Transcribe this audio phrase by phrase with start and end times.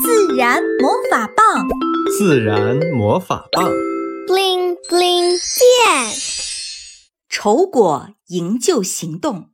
[0.00, 1.68] 自然魔法棒，
[2.18, 3.70] 自然魔法棒
[4.26, 6.14] ，bling bling 变。
[7.28, 9.50] 丑果营救行动。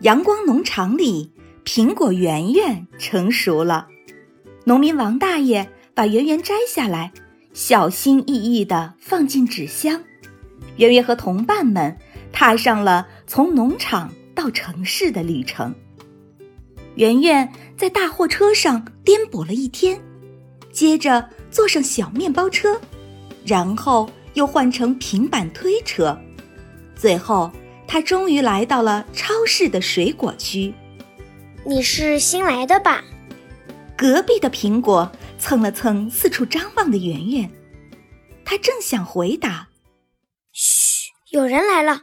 [0.00, 1.34] 阳光农场里，
[1.64, 3.88] 苹果圆圆成熟了。
[4.64, 7.12] 农民王大爷把圆圆摘下来，
[7.52, 10.02] 小心翼翼地放进纸箱。
[10.76, 11.98] 圆圆和同伴们
[12.32, 15.74] 踏上了从农场到城市的旅程。
[16.96, 17.50] 圆圆
[17.80, 19.98] 在大货车上颠簸了一天，
[20.70, 22.78] 接着坐上小面包车，
[23.42, 26.14] 然后又换成平板推车，
[26.94, 27.50] 最后
[27.88, 30.74] 他终于来到了超市的水果区。
[31.64, 33.02] 你是新来的吧？
[33.96, 37.50] 隔壁的苹果蹭了蹭四处张望的圆圆，
[38.44, 39.68] 他正想回答
[40.52, 42.02] ：“嘘，有人来了。”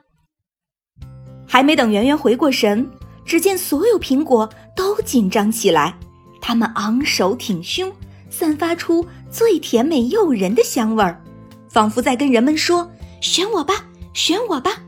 [1.47, 2.89] 还没等圆圆回过神。
[3.27, 5.99] 只见所有苹果都紧张起来，
[6.41, 7.91] 它们昂首挺胸，
[8.29, 11.21] 散发出最甜美诱人的香味儿，
[11.67, 14.81] 仿佛在跟人们说：“选我吧，选我吧。”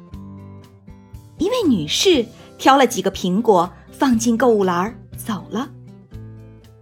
[1.38, 2.26] 一位女士
[2.58, 5.70] 挑了几个苹果放进购物篮儿走了。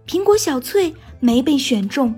[0.06, 2.14] 苹果小翠没被选中，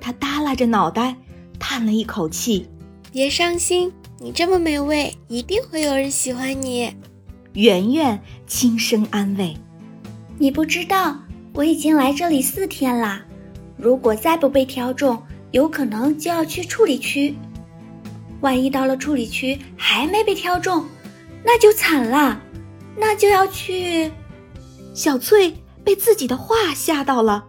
[0.00, 1.14] 她耷拉着脑袋，
[1.58, 2.66] 叹了一口气
[3.12, 6.90] ：“别伤心，你这么美味，一定会有人喜欢你。”
[7.54, 9.56] 圆圆轻声安慰
[10.38, 11.16] ：“你不知道，
[11.52, 13.20] 我已经来这里四天啦。
[13.76, 15.20] 如果再不被挑中，
[15.50, 17.34] 有可能就要去处理区。
[18.40, 20.84] 万一到了处理区还没被挑中，
[21.42, 22.40] 那就惨了，
[22.96, 24.12] 那就要去……”
[24.94, 27.44] 小翠被自己的话吓到了，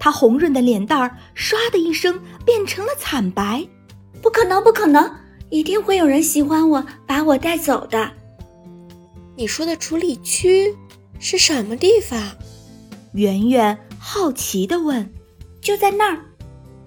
[0.00, 3.66] 她红润的脸蛋儿唰的一声变成了惨白。
[4.22, 5.10] “不可能，不可能！
[5.50, 8.10] 一定会有人喜欢我，把我带走的。”
[9.38, 10.74] 你说的处理区
[11.18, 12.18] 是什么地方？
[13.12, 15.10] 圆圆好奇地问。
[15.60, 16.24] 就在那儿。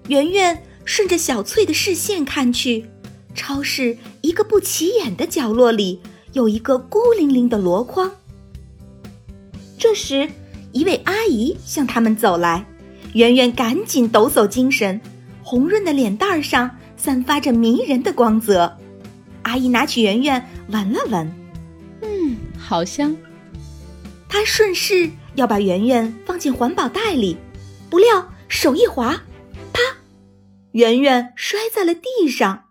[0.08, 2.86] 圆圆顺着小翠的视线看去，
[3.34, 6.00] 超市一个不起眼的角落里
[6.32, 8.10] 有一个孤零零的箩筐。
[9.78, 10.28] 这时，
[10.72, 12.66] 一位阿姨向他们走来，
[13.12, 15.00] 圆圆赶紧抖擞精神，
[15.42, 18.76] 红润的脸蛋上散发着迷人的光泽。
[19.42, 21.39] 阿姨拿起圆圆闻了闻。
[22.70, 23.16] 好香！
[24.28, 27.36] 他顺势要把圆圆放进环保袋里，
[27.90, 29.24] 不料手一滑，
[29.72, 29.80] 啪！
[30.70, 32.66] 圆圆摔在了地上，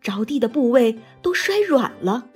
[0.00, 2.28] 着地的部位都摔软了。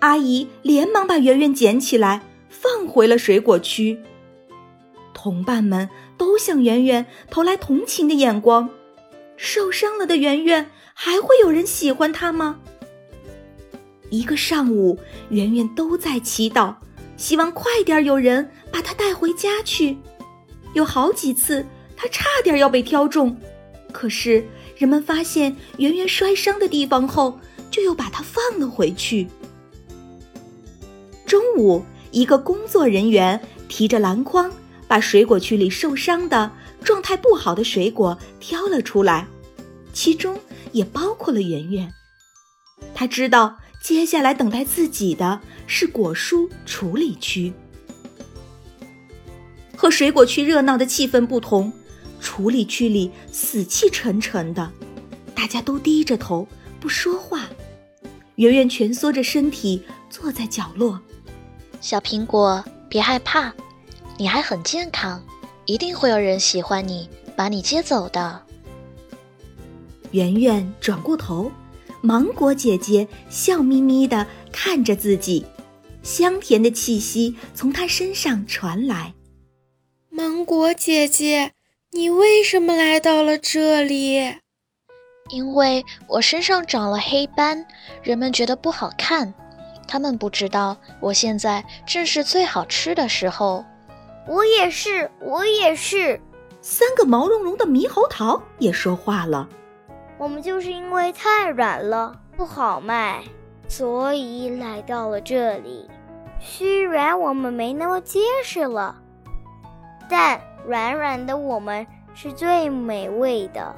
[0.00, 2.20] 阿姨连忙把圆圆捡起来，
[2.50, 3.98] 放回了水果区。
[5.14, 8.68] 同伴们都向圆圆投来同情的眼光。
[9.38, 12.60] 受伤了的圆圆，还会有人喜欢她吗？
[14.12, 14.98] 一个上午，
[15.30, 16.74] 圆圆都在祈祷，
[17.16, 19.96] 希望快点有人把她带回家去。
[20.74, 21.64] 有好几次，
[21.96, 23.34] 她差点要被挑中，
[23.90, 24.44] 可是
[24.76, 27.40] 人们发现圆圆摔伤的地方后，
[27.70, 29.26] 就又把她放了回去。
[31.24, 34.52] 中午，一个工作人员提着篮筐，
[34.86, 36.52] 把水果区里受伤的、
[36.84, 39.26] 状态不好的水果挑了出来，
[39.94, 40.38] 其中
[40.72, 41.90] 也包括了圆圆。
[42.94, 43.56] 他知道。
[43.82, 47.52] 接下来等待自己的是果蔬处理区。
[49.76, 51.72] 和水果区热闹的气氛不同，
[52.20, 54.70] 处理区里死气沉沉的，
[55.34, 56.46] 大家都低着头
[56.78, 57.48] 不说话。
[58.36, 61.00] 圆圆蜷缩着身体坐在角落。
[61.80, 63.52] 小苹果，别害怕，
[64.16, 65.20] 你还很健康，
[65.66, 68.40] 一定会有人喜欢你，把你接走的。
[70.12, 71.50] 圆圆转过头。
[72.04, 75.46] 芒果姐姐笑眯眯地看着自己，
[76.02, 79.14] 香甜的气息从她身上传来。
[80.10, 81.52] 芒果姐姐，
[81.92, 84.34] 你为什么来到了这里？
[85.30, 87.64] 因为我身上长了黑斑，
[88.02, 89.32] 人们觉得不好看。
[89.86, 93.64] 他们不知道我现在正是最好吃的时候。
[94.26, 96.20] 我也是，我也是。
[96.60, 99.48] 三个毛茸茸的猕猴桃也说话了。
[100.22, 103.24] 我们就是因为太软了，不好卖，
[103.66, 105.90] 所以来到了这里。
[106.38, 109.02] 虽然我们没那么结实了，
[110.08, 111.84] 但软软的我们
[112.14, 113.74] 是最美味的。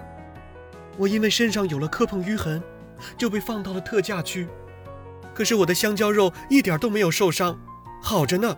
[0.99, 2.63] 我因为身上有了磕碰淤痕，
[3.17, 4.47] 就被放到了特价区。
[5.33, 7.59] 可是我的香蕉肉一点都没有受伤，
[8.03, 8.55] 好着呢。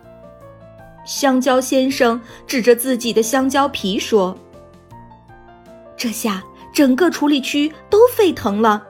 [1.05, 4.37] 香蕉先生指着自己的香蕉皮说
[5.95, 6.43] ：“这下。”
[6.77, 8.85] 整个处理区都沸腾了，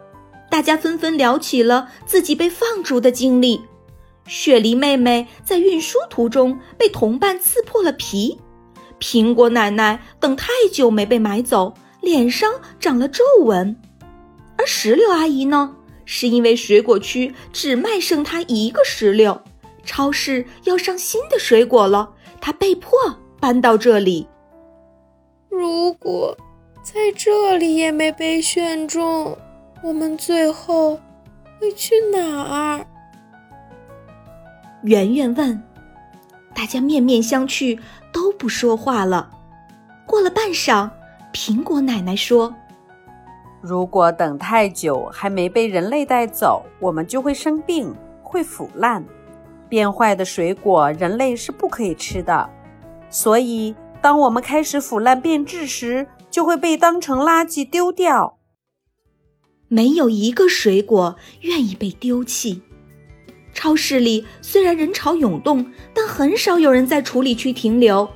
[0.52, 3.62] 大家纷纷聊起了自己被放逐的经历。
[4.26, 8.38] 雪梨妹妹在运输途中被同伴刺破了皮，
[9.00, 13.74] 苹果奶奶等太久没被买走，脸上长了皱纹；
[14.58, 15.74] 而石榴阿姨呢，
[16.04, 19.42] 是因为水果区只卖剩她一个石榴，
[19.86, 22.10] 超市要上新的水果了，
[22.42, 22.92] 她被迫
[23.40, 24.28] 搬到这里。
[25.50, 26.38] 如果
[26.90, 29.38] 在这里也没被选中，
[29.84, 30.98] 我们最后
[31.60, 32.86] 会去哪儿？
[34.84, 35.62] 圆圆问。
[36.56, 37.78] 大家面面相觑，
[38.14, 39.30] 都不说话了。
[40.06, 40.90] 过了半晌，
[41.34, 42.56] 苹果奶奶说
[43.60, 47.94] ：“如果等太久还没被人类带走，我们就会生病，
[48.24, 49.04] 会腐烂。
[49.68, 52.50] 变坏的水果，人类是不可以吃的。
[53.10, 56.08] 所以，当我们开始腐烂变质时，
[56.38, 58.38] 就会被当成垃圾丢掉。
[59.70, 62.62] 没有一个水果愿意被丢弃。”
[63.56, 68.08] 超市里虽然人潮涌动，但很少有人在处理区停留。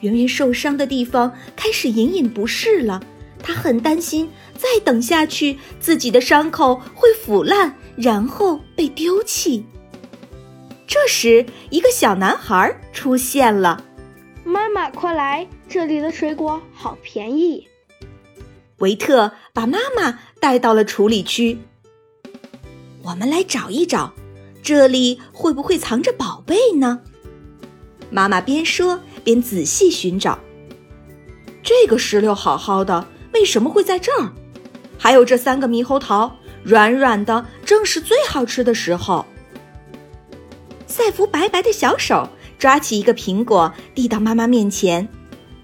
[0.00, 3.02] 圆圆受伤的地方开始隐隐不适了，
[3.38, 4.28] 她很担心
[4.58, 9.64] 再等下去自己的伤口会腐烂，然后被丢弃。
[10.86, 13.82] 这时，一个小男孩出现了
[14.44, 17.66] ：“妈妈，快来，这里的水果好便宜。”
[18.78, 21.58] 维特把妈妈带到了处理区。
[23.02, 24.12] 我们来找一找。
[24.62, 27.00] 这里会不会藏着宝贝呢？
[28.08, 30.38] 妈妈边说边仔细寻找。
[31.60, 34.30] 这个石榴好好的，为什么会在这儿？
[34.96, 39.26] 还有这三个猕猴桃，软软的，正是最好吃的时候。
[40.86, 42.28] 赛弗白白的小手
[42.60, 45.08] 抓起一个苹果，递到妈妈面前。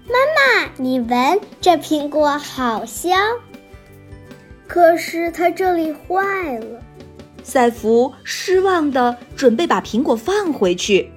[0.05, 3.19] 妈妈，你闻，这苹果好香。
[4.67, 6.81] 可是它这里坏了。
[7.43, 11.11] 赛弗失望的准备把苹果放回去，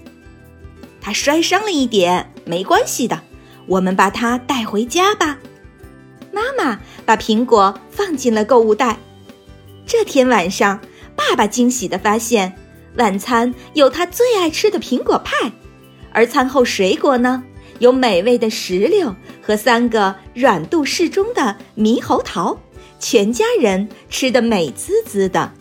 [1.00, 3.20] 他摔伤了一点，没关系的，
[3.66, 5.38] 我们把它带回家吧。
[6.32, 8.98] 妈妈把苹果放进了购物袋。
[9.86, 10.80] 这天晚上，
[11.14, 12.56] 爸爸惊喜的发现，
[12.96, 15.52] 晚餐有他最爱吃的苹果派，
[16.10, 17.44] 而餐后水果呢，
[17.78, 22.58] 有美味的石榴和三个软度适中的猕猴桃，
[22.98, 25.52] 全家人吃得美滋滋的。